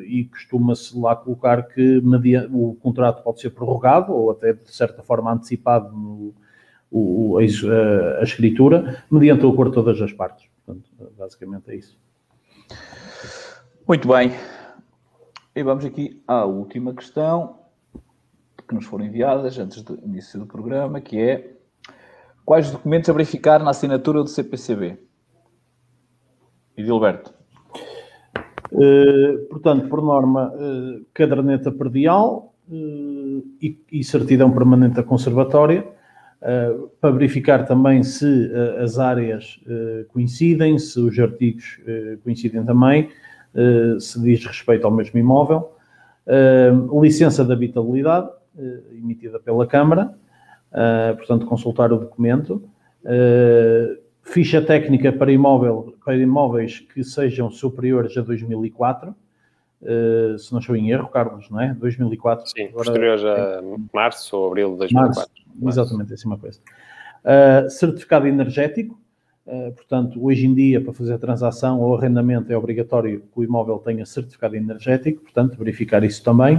[0.06, 2.02] e costuma-se lá colocar que
[2.52, 6.34] o contrato pode ser prorrogado ou até, de certa forma, antecipado no,
[6.90, 10.48] o, a, a, escritura, mediante o acordo de todas as partes.
[10.64, 11.98] Portanto, basicamente é isso.
[13.86, 14.32] Muito bem.
[15.54, 17.58] E vamos aqui à última questão
[18.66, 21.57] que nos foram enviadas antes do início do programa, que é
[22.48, 24.96] quais documentos a verificar na assinatura do CPCB?
[26.78, 27.34] Edilberto.
[28.72, 35.86] Uh, portanto, por norma, uh, caderneta perdial uh, e, e, certidão permanente da conservatória,
[37.00, 38.48] para verificar também se
[38.80, 39.58] as áreas
[40.12, 41.80] coincidem, se os artigos
[42.22, 43.10] coincidem também,
[43.54, 45.72] eh, se diz respeito ao mesmo imóvel,
[46.26, 50.14] eh, licença de habitabilidade eh, emitida pela Câmara,
[51.16, 52.62] portanto, consultar o documento,
[54.22, 59.14] ficha técnica para, imóvel, para imóveis que sejam superiores a 2004,
[60.38, 61.74] se não estou em erro, Carlos, não é?
[61.74, 62.46] 2004.
[62.46, 63.62] Sim, agora, posteriores a
[63.94, 65.30] março ou abril de 2004.
[65.56, 66.60] Março, exatamente, é assim uma coisa.
[67.24, 68.98] Uh, certificado energético,
[69.50, 73.78] eh, portanto, hoje em dia, para fazer transação ou arrendamento, é obrigatório que o imóvel
[73.78, 76.58] tenha certificado energético, portanto, verificar isso também.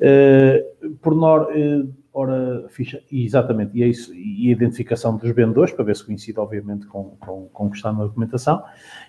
[0.00, 5.72] Uh, por nor, uh, ora, ficha, exatamente, e é isso, e a identificação dos vendedores,
[5.72, 8.62] para ver se coincide, obviamente, com, com, com o que está na documentação.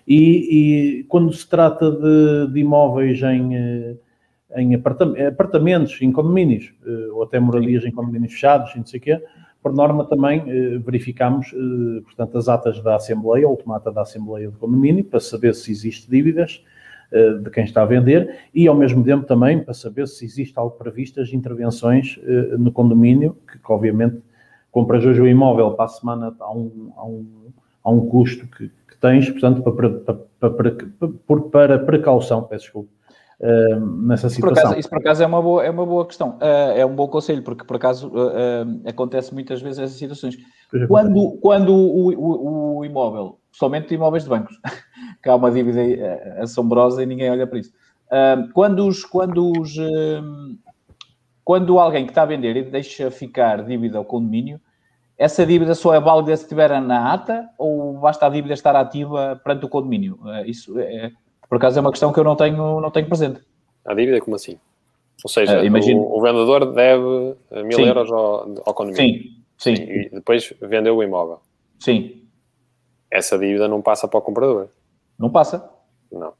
[0.07, 3.97] E, e quando se trata de, de imóveis em,
[4.55, 6.73] em apartamentos, em condomínios,
[7.13, 9.21] ou até moradias em condomínios fechados, não sei o quê,
[9.61, 14.49] por norma, também eh, verificamos, eh, portanto, as atas da Assembleia, última ata da Assembleia
[14.49, 16.70] do condomínio, para saber se existe dívidas eh,
[17.11, 20.77] de quem está a vender e, ao mesmo tempo, também para saber se existe algo
[20.77, 24.21] previsto as intervenções eh, no condomínio, que, que, obviamente,
[24.71, 27.51] compras hoje o imóvel para a semana há um, há um,
[27.83, 30.73] há um custo que, que tens, portanto, para, para, para,
[31.27, 33.01] para, para precaução, peço desculpa
[33.41, 34.53] uh, nessa situação.
[34.53, 36.95] Por acaso, isso por acaso é uma boa, é uma boa questão, uh, é um
[36.95, 40.37] bom conselho, porque por acaso uh, acontece muitas vezes essas situações.
[40.87, 44.57] Quando, quando o, o, o, imóvel, somente imóveis de bancos,
[45.21, 45.81] que há uma dívida
[46.39, 47.73] assombrosa e ninguém olha para isso.
[48.53, 49.75] quando os, quando os
[51.43, 54.59] quando alguém que está a vender e deixa ficar dívida ao condomínio,
[55.17, 59.39] essa dívida só é válida se estiver na ata ou basta a dívida estar ativa
[59.43, 60.19] perante o condomínio?
[60.45, 61.11] Isso é,
[61.47, 63.41] por acaso é uma questão que eu não tenho, não tenho presente.
[63.85, 64.57] A dívida, como assim?
[65.23, 66.01] Ou seja, imagino...
[66.01, 67.85] o, o, vendedor deve eh, mil sim.
[67.85, 69.23] euros ao, ao condomínio.
[69.57, 69.83] Sim, sim.
[69.83, 71.39] E depois vendeu o imóvel.
[71.77, 72.23] Sim.
[73.11, 74.69] Essa dívida não passa para o comprador.
[75.21, 75.69] Não passa?
[76.11, 76.33] Não.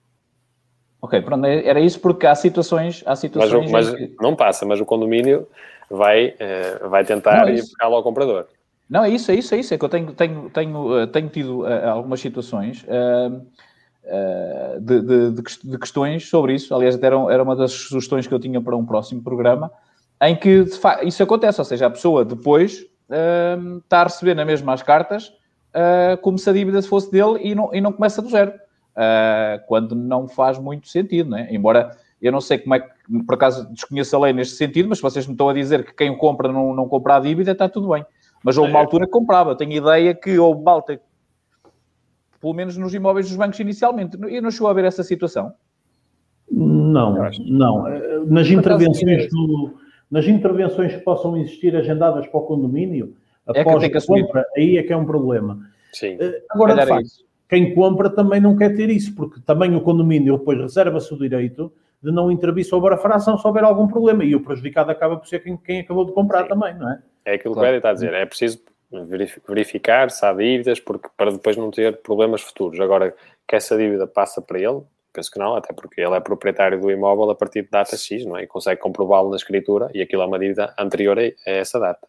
[1.01, 3.03] Ok, pronto, é, era isso porque há situações...
[3.05, 5.47] Há situações mas, mas não passa, mas o condomínio
[5.89, 8.47] vai, uh, vai tentar não, ir buscar ao comprador.
[8.89, 9.73] Não, é isso, é isso, é isso.
[9.73, 12.83] É que eu tenho, tenho, tenho, tenho tido uh, algumas situações...
[12.83, 13.45] Uh,
[14.03, 15.31] eh, de, de,
[15.63, 16.73] de, questões sobre isso.
[16.73, 19.71] Aliás, era, era uma das sugestões que eu tinha para um próximo programa,
[20.21, 20.65] em que
[21.03, 25.27] isso acontece, ou seja, a pessoa depois uh, está a receber na mesma as cartas
[25.27, 28.53] uh, como se a dívida fosse dele e não, e não começa do zero,
[28.95, 31.53] uh, quando não faz muito sentido, não é?
[31.53, 32.89] Embora eu não sei como é que,
[33.25, 36.15] por acaso desconheço a lei neste sentido, mas vocês me estão a dizer que quem
[36.15, 38.05] compra não, não compra a dívida, está tudo bem.
[38.43, 39.55] Mas houve uma altura que comprava.
[39.55, 40.99] Tenho ideia que houve malta
[42.41, 44.17] pelo menos nos imóveis dos bancos inicialmente.
[44.27, 45.53] E não chegou a haver essa situação?
[46.49, 47.15] Não,
[47.47, 47.83] não.
[48.25, 49.75] Nas intervenções, do,
[50.09, 53.15] nas intervenções que possam existir agendadas para o condomínio,
[53.53, 55.59] é após que a compra, aí é que é um problema.
[55.93, 56.17] Sim.
[56.19, 57.09] Eh, agora, de facto,
[57.51, 61.69] quem compra também não quer ter isso, porque também o condomínio depois reserva-se o direito
[62.01, 64.23] de não intervir sobre a fração se houver algum problema.
[64.23, 66.47] E o prejudicado acaba por ser quem, quem acabou de comprar Sim.
[66.47, 67.03] também, não é?
[67.25, 67.67] É aquilo claro.
[67.67, 68.13] que o Eddie está a dizer.
[68.13, 68.61] É preciso
[69.49, 72.79] verificar se há dívidas, porque para depois não ter problemas futuros.
[72.79, 73.13] Agora,
[73.45, 76.89] que essa dívida passa para ele, penso que não, até porque ele é proprietário do
[76.89, 78.43] imóvel a partir de data X, não é?
[78.43, 82.07] E consegue comprová-lo na escritura e aquilo é uma dívida anterior a essa data.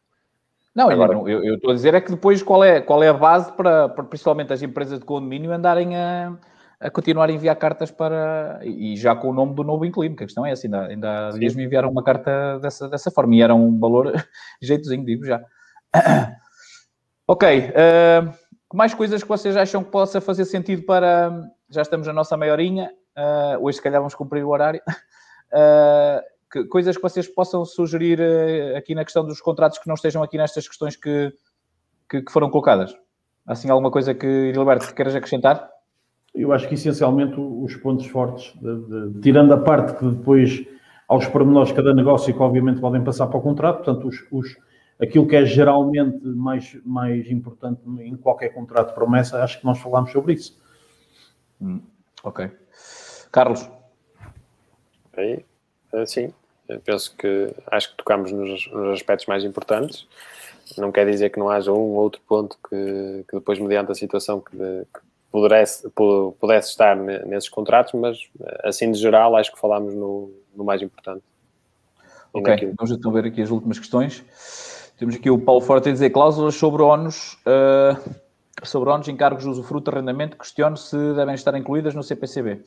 [0.74, 3.14] Não, Agora, eu, eu, estou a dizer é que depois qual é, qual é a
[3.14, 6.34] base para, para principalmente as empresas de condomínio andarem a,
[6.80, 8.58] a continuar a enviar cartas para.
[8.62, 11.28] E já com o nome do novo inquilino, que a questão é essa, ainda, ainda
[11.28, 14.12] há dias me enviaram uma carta dessa, dessa forma e era um valor
[14.62, 15.42] jeitozinho, digo já.
[17.28, 17.58] ok.
[17.68, 18.32] Uh,
[18.74, 21.30] mais coisas que vocês acham que possa fazer sentido para.
[21.68, 24.80] Já estamos na nossa maiorinha, uh, hoje se calhar vamos cumprir o horário.
[25.52, 29.94] Uh, que, coisas que vocês possam sugerir uh, aqui na questão dos contratos que não
[29.94, 31.32] estejam aqui nestas questões que,
[32.08, 32.94] que, que foram colocadas?
[33.46, 35.68] Assim, alguma coisa que, Gilberto, queiras acrescentar?
[36.34, 40.64] Eu acho que essencialmente os pontos fortes, de, de, tirando a parte que depois,
[41.08, 44.56] aos pormenores de cada negócio, que obviamente podem passar para o contrato, portanto, os, os,
[45.00, 49.78] aquilo que é geralmente mais, mais importante em qualquer contrato de promessa, acho que nós
[49.78, 50.58] falámos sobre isso.
[51.60, 51.80] Hum,
[52.22, 52.50] ok.
[53.30, 53.68] Carlos?
[55.14, 55.44] Bem,
[55.92, 56.32] eh, sim,
[56.74, 60.06] eu penso que acho que tocamos nos, nos, aspectos mais importantes.
[60.76, 63.94] Não quer dizer que não haja um ou outro ponto que, que depois, mediante a
[63.94, 65.88] situação, que, que pudesse,
[66.38, 68.18] pudesse estar nesses contratos, mas
[68.62, 71.22] assim de geral acho que falámos no, no mais importante.
[72.32, 74.24] Ok, vamos então ver aqui as últimas questões.
[74.98, 78.16] Temos aqui o Paulo Forte a dizer cláusulas sobre ONUs, uh,
[78.62, 82.62] sobre ONUs, encargos de usufruto, arrendamento, questiono se devem estar incluídas no CPCB.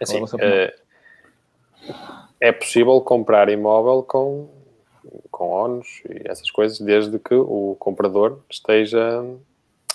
[0.00, 0.74] Assim, é,
[2.40, 4.48] é possível comprar imóvel com,
[5.30, 9.24] com ONUs e essas coisas, desde que o comprador esteja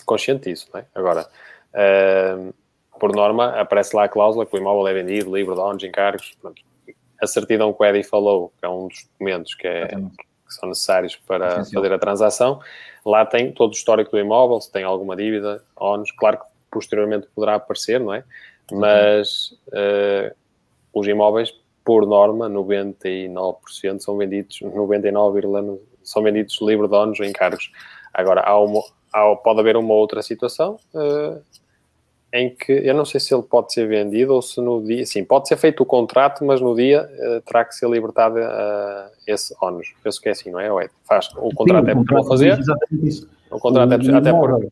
[0.05, 0.67] consciente disso.
[0.75, 0.85] É?
[0.93, 1.27] Agora,
[1.73, 2.53] uh,
[2.99, 6.35] por norma, aparece lá a cláusula que o imóvel é vendido, livre de ONUs, encargos.
[6.41, 6.61] Pronto.
[7.21, 10.67] A certidão que o Eddie falou, que é um dos documentos que, é, que são
[10.67, 12.59] necessários para fazer a transação,
[13.05, 17.27] lá tem todo o histórico do imóvel, se tem alguma dívida, ONUs, claro que posteriormente
[17.33, 18.23] poderá aparecer, não é?
[18.71, 20.35] Mas uh,
[20.93, 21.53] os imóveis,
[21.83, 25.41] por norma, 99% são vendidos, 99,
[26.03, 27.71] são vendidos livre de ONUs ou encargos.
[28.13, 31.41] Agora, há, uma, há pode haver uma outra situação uh,
[32.33, 35.23] em que eu não sei se ele pode ser vendido ou se no dia, sim,
[35.23, 39.55] pode ser feito o contrato, mas no dia uh, terá que ser libertado uh, esse
[39.61, 39.93] ónus.
[40.03, 40.85] Penso que é assim, não é?
[40.85, 42.59] é faz, o contrato sim, é possível fazer.
[43.51, 44.71] O contrato o é até por.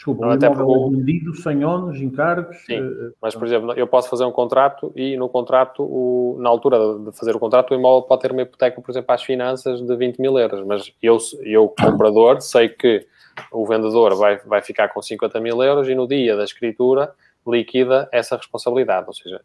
[0.00, 2.56] Desculpa, não, até porque é vendido sem ónus, encargos.
[2.64, 6.48] Sim, uh, mas por exemplo, eu posso fazer um contrato e no contrato, o, na
[6.48, 9.82] altura de fazer o contrato, o imóvel pode ter uma hipoteca, por exemplo, às finanças
[9.82, 13.06] de 20 mil euros, mas eu, eu comprador, sei que
[13.52, 17.12] o vendedor vai, vai ficar com 50 mil euros e no dia da escritura
[17.46, 19.06] liquida essa responsabilidade.
[19.06, 19.42] Ou seja,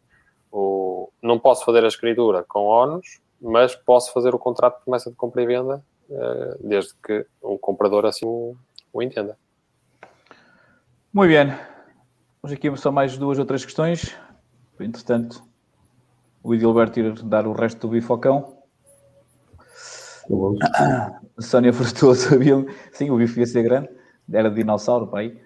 [0.50, 5.10] o, não posso fazer a escritura com ónus, mas posso fazer o contrato de promessa
[5.10, 8.56] de compra e venda uh, desde que o comprador assim o,
[8.90, 9.36] o entenda.
[11.16, 11.46] Muito bem.
[12.42, 14.14] Vamos aqui só mais duas ou três questões.
[14.78, 15.42] Entretanto,
[16.42, 18.58] o Edilberto ir dar o resto do bifocão.
[21.34, 22.62] A Sónia Frutuoso havia.
[22.92, 23.88] Sim, o bife ia ser grande,
[24.30, 25.40] era de dinossauro para aí.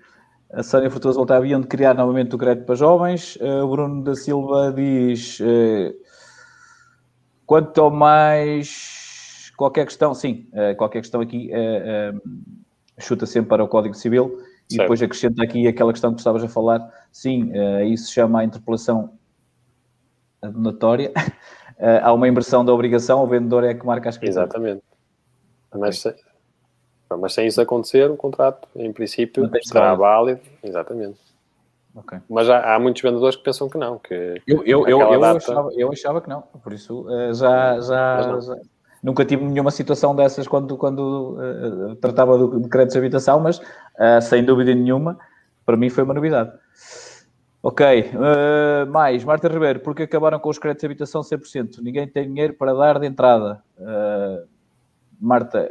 [0.53, 3.37] A Sónia Frutuoso voltava haviam de criar novamente o crédito para jovens.
[3.37, 5.95] Uh, o Bruno da Silva diz: uh,
[7.47, 11.49] quanto mais qualquer questão, sim, uh, qualquer questão aqui
[12.99, 14.83] chuta sempre para o Código Civil e certo.
[14.83, 16.89] depois acrescenta aqui aquela questão que estavas a falar.
[17.11, 17.53] Sim,
[17.87, 19.13] isso se chama a interpelação
[20.41, 21.13] adonatória.
[22.03, 24.37] há uma inversão da obrigação, o vendedor é que marca as coisas.
[24.37, 24.83] Exatamente.
[25.75, 26.15] Mas, se,
[27.19, 30.41] mas sem isso acontecer, o contrato, em princípio, estará válido.
[30.63, 31.19] Exatamente.
[31.95, 32.19] Okay.
[32.29, 33.99] Mas há, há, muitos vendedores que pensam que não.
[33.99, 35.39] Que eu, eu, eu, eu, data...
[35.39, 38.41] achava, eu achava que não, por isso uh, já, já,
[39.03, 44.21] nunca tive nenhuma situação dessas quando, quando uh, tratava de créditos de habitação, mas uh,
[44.23, 45.19] sem dúvida nenhuma,
[45.65, 46.53] para mim foi uma novidade.
[47.63, 47.85] Ok,
[48.15, 51.79] uh, mais, Marta Ribeiro, porque acabaram com os créditos de habitação 100%?
[51.83, 53.63] Ninguém tem dinheiro para dar de entrada.
[55.23, 55.69] Marta,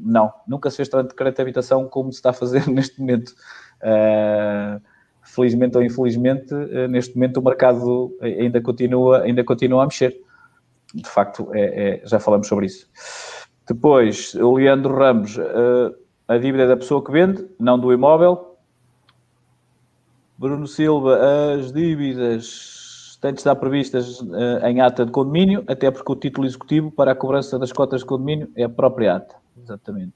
[0.00, 3.34] não, nunca se fez tanto crédito de habitação como se está a fazer neste momento.
[5.22, 6.54] felizmente ou infelizmente,
[6.88, 10.16] neste momento o mercado ainda continua, ainda continua a mexer.
[10.94, 12.88] De facto, é, é, já falamos sobre isso.
[13.68, 15.36] Depois, o Leandro Ramos,
[16.28, 18.56] a dívida da pessoa que vende, não do imóvel,
[20.38, 21.18] Bruno Silva,
[21.54, 26.46] as dívidas têm de estar previstas uh, em ata de condomínio, até porque o título
[26.46, 29.34] executivo para a cobrança das cotas de condomínio é a própria ata.
[29.62, 30.12] Exatamente.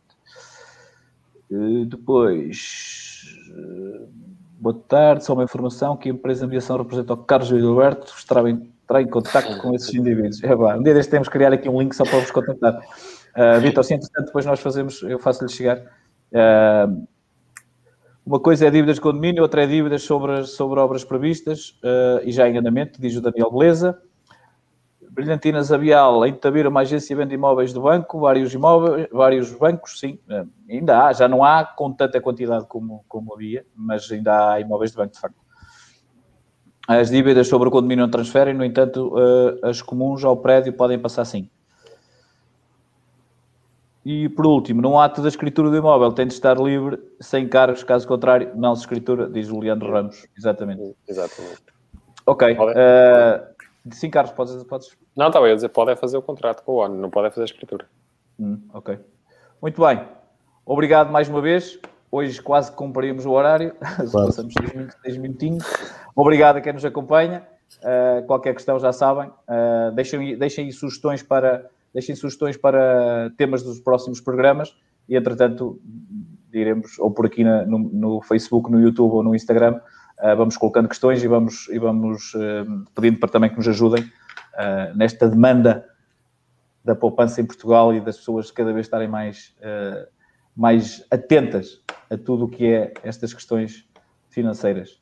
[1.51, 3.25] Uh, depois,
[4.59, 8.49] boa tarde, só uma informação que a empresa de mediação representa o Carlos Gilberto, estará
[8.49, 10.43] em, estará em contato com esses indivíduos.
[10.43, 12.80] É bom, um dia deste temos que criar aqui um link só para vos contactar.
[13.36, 15.78] Uh, Vitor, sim, entretanto, depois nós fazemos, eu faço-lhe chegar.
[15.78, 17.07] Uh,
[18.26, 22.32] uma coisa é dívidas de condomínio, outra é dívidas sobre, sobre obras previstas uh, e
[22.32, 23.99] já em andamento, diz o Daniel Beleza.
[25.11, 30.20] Brilhantina Zabial, em Tabira, uma agência vende imóveis do banco, vários imóveis, vários bancos, sim,
[30.68, 34.93] ainda há, já não há com tanta quantidade como, como havia, mas ainda há imóveis
[34.93, 35.49] de banco, de facto.
[36.91, 40.99] As dívidas sobre o condomínio não transferem, no entanto, uh, as comuns ao prédio podem
[40.99, 41.49] passar sim.
[44.05, 47.84] E por último, no ato da escritura do imóvel tem de estar livre, sem cargos,
[47.84, 50.26] caso contrário, não se escritura, diz o Leandro Ramos.
[50.36, 50.97] Exatamente.
[51.07, 51.62] Exatamente.
[52.26, 52.55] Ok.
[52.55, 54.97] Uh, sim, Carlos, podes, podes.
[55.14, 57.30] Não, estava a dizer, pode é fazer o contrato com o ONU, não pode é
[57.30, 57.86] fazer a escritura.
[58.36, 58.99] Hum, ok.
[59.62, 60.05] Muito bem.
[60.66, 61.78] Obrigado mais uma vez.
[62.12, 63.74] Hoje quase cumprimos o horário,
[64.11, 64.26] claro.
[64.26, 64.54] passamos
[65.02, 65.64] 6 minutinhos.
[66.14, 67.46] Obrigado a quem nos acompanha.
[67.78, 69.28] Uh, qualquer questão já sabem.
[69.28, 74.74] Uh, deixem, deixem sugestões para deixem sugestões para temas dos próximos programas
[75.08, 75.80] e, entretanto,
[76.50, 79.80] diremos, ou por aqui na, no, no, Facebook, no YouTube ou no Instagram,
[80.18, 84.02] uh, vamos colocando questões e vamos, e vamos uh, pedindo para também que nos ajudem
[84.04, 85.84] uh, nesta demanda
[86.84, 89.54] da poupança em Portugal e das pessoas cada vez estarem mais,
[90.57, 93.88] mais atentas a tudo o que é estas questões
[94.28, 95.01] financeiras.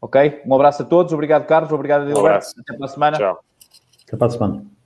[0.00, 0.42] Ok?
[0.46, 3.18] Um abraço a todos, obrigado Carlos, obrigado Adilberto, um até para a semana.
[3.18, 3.44] Tchau.
[4.06, 4.79] Até para a semana.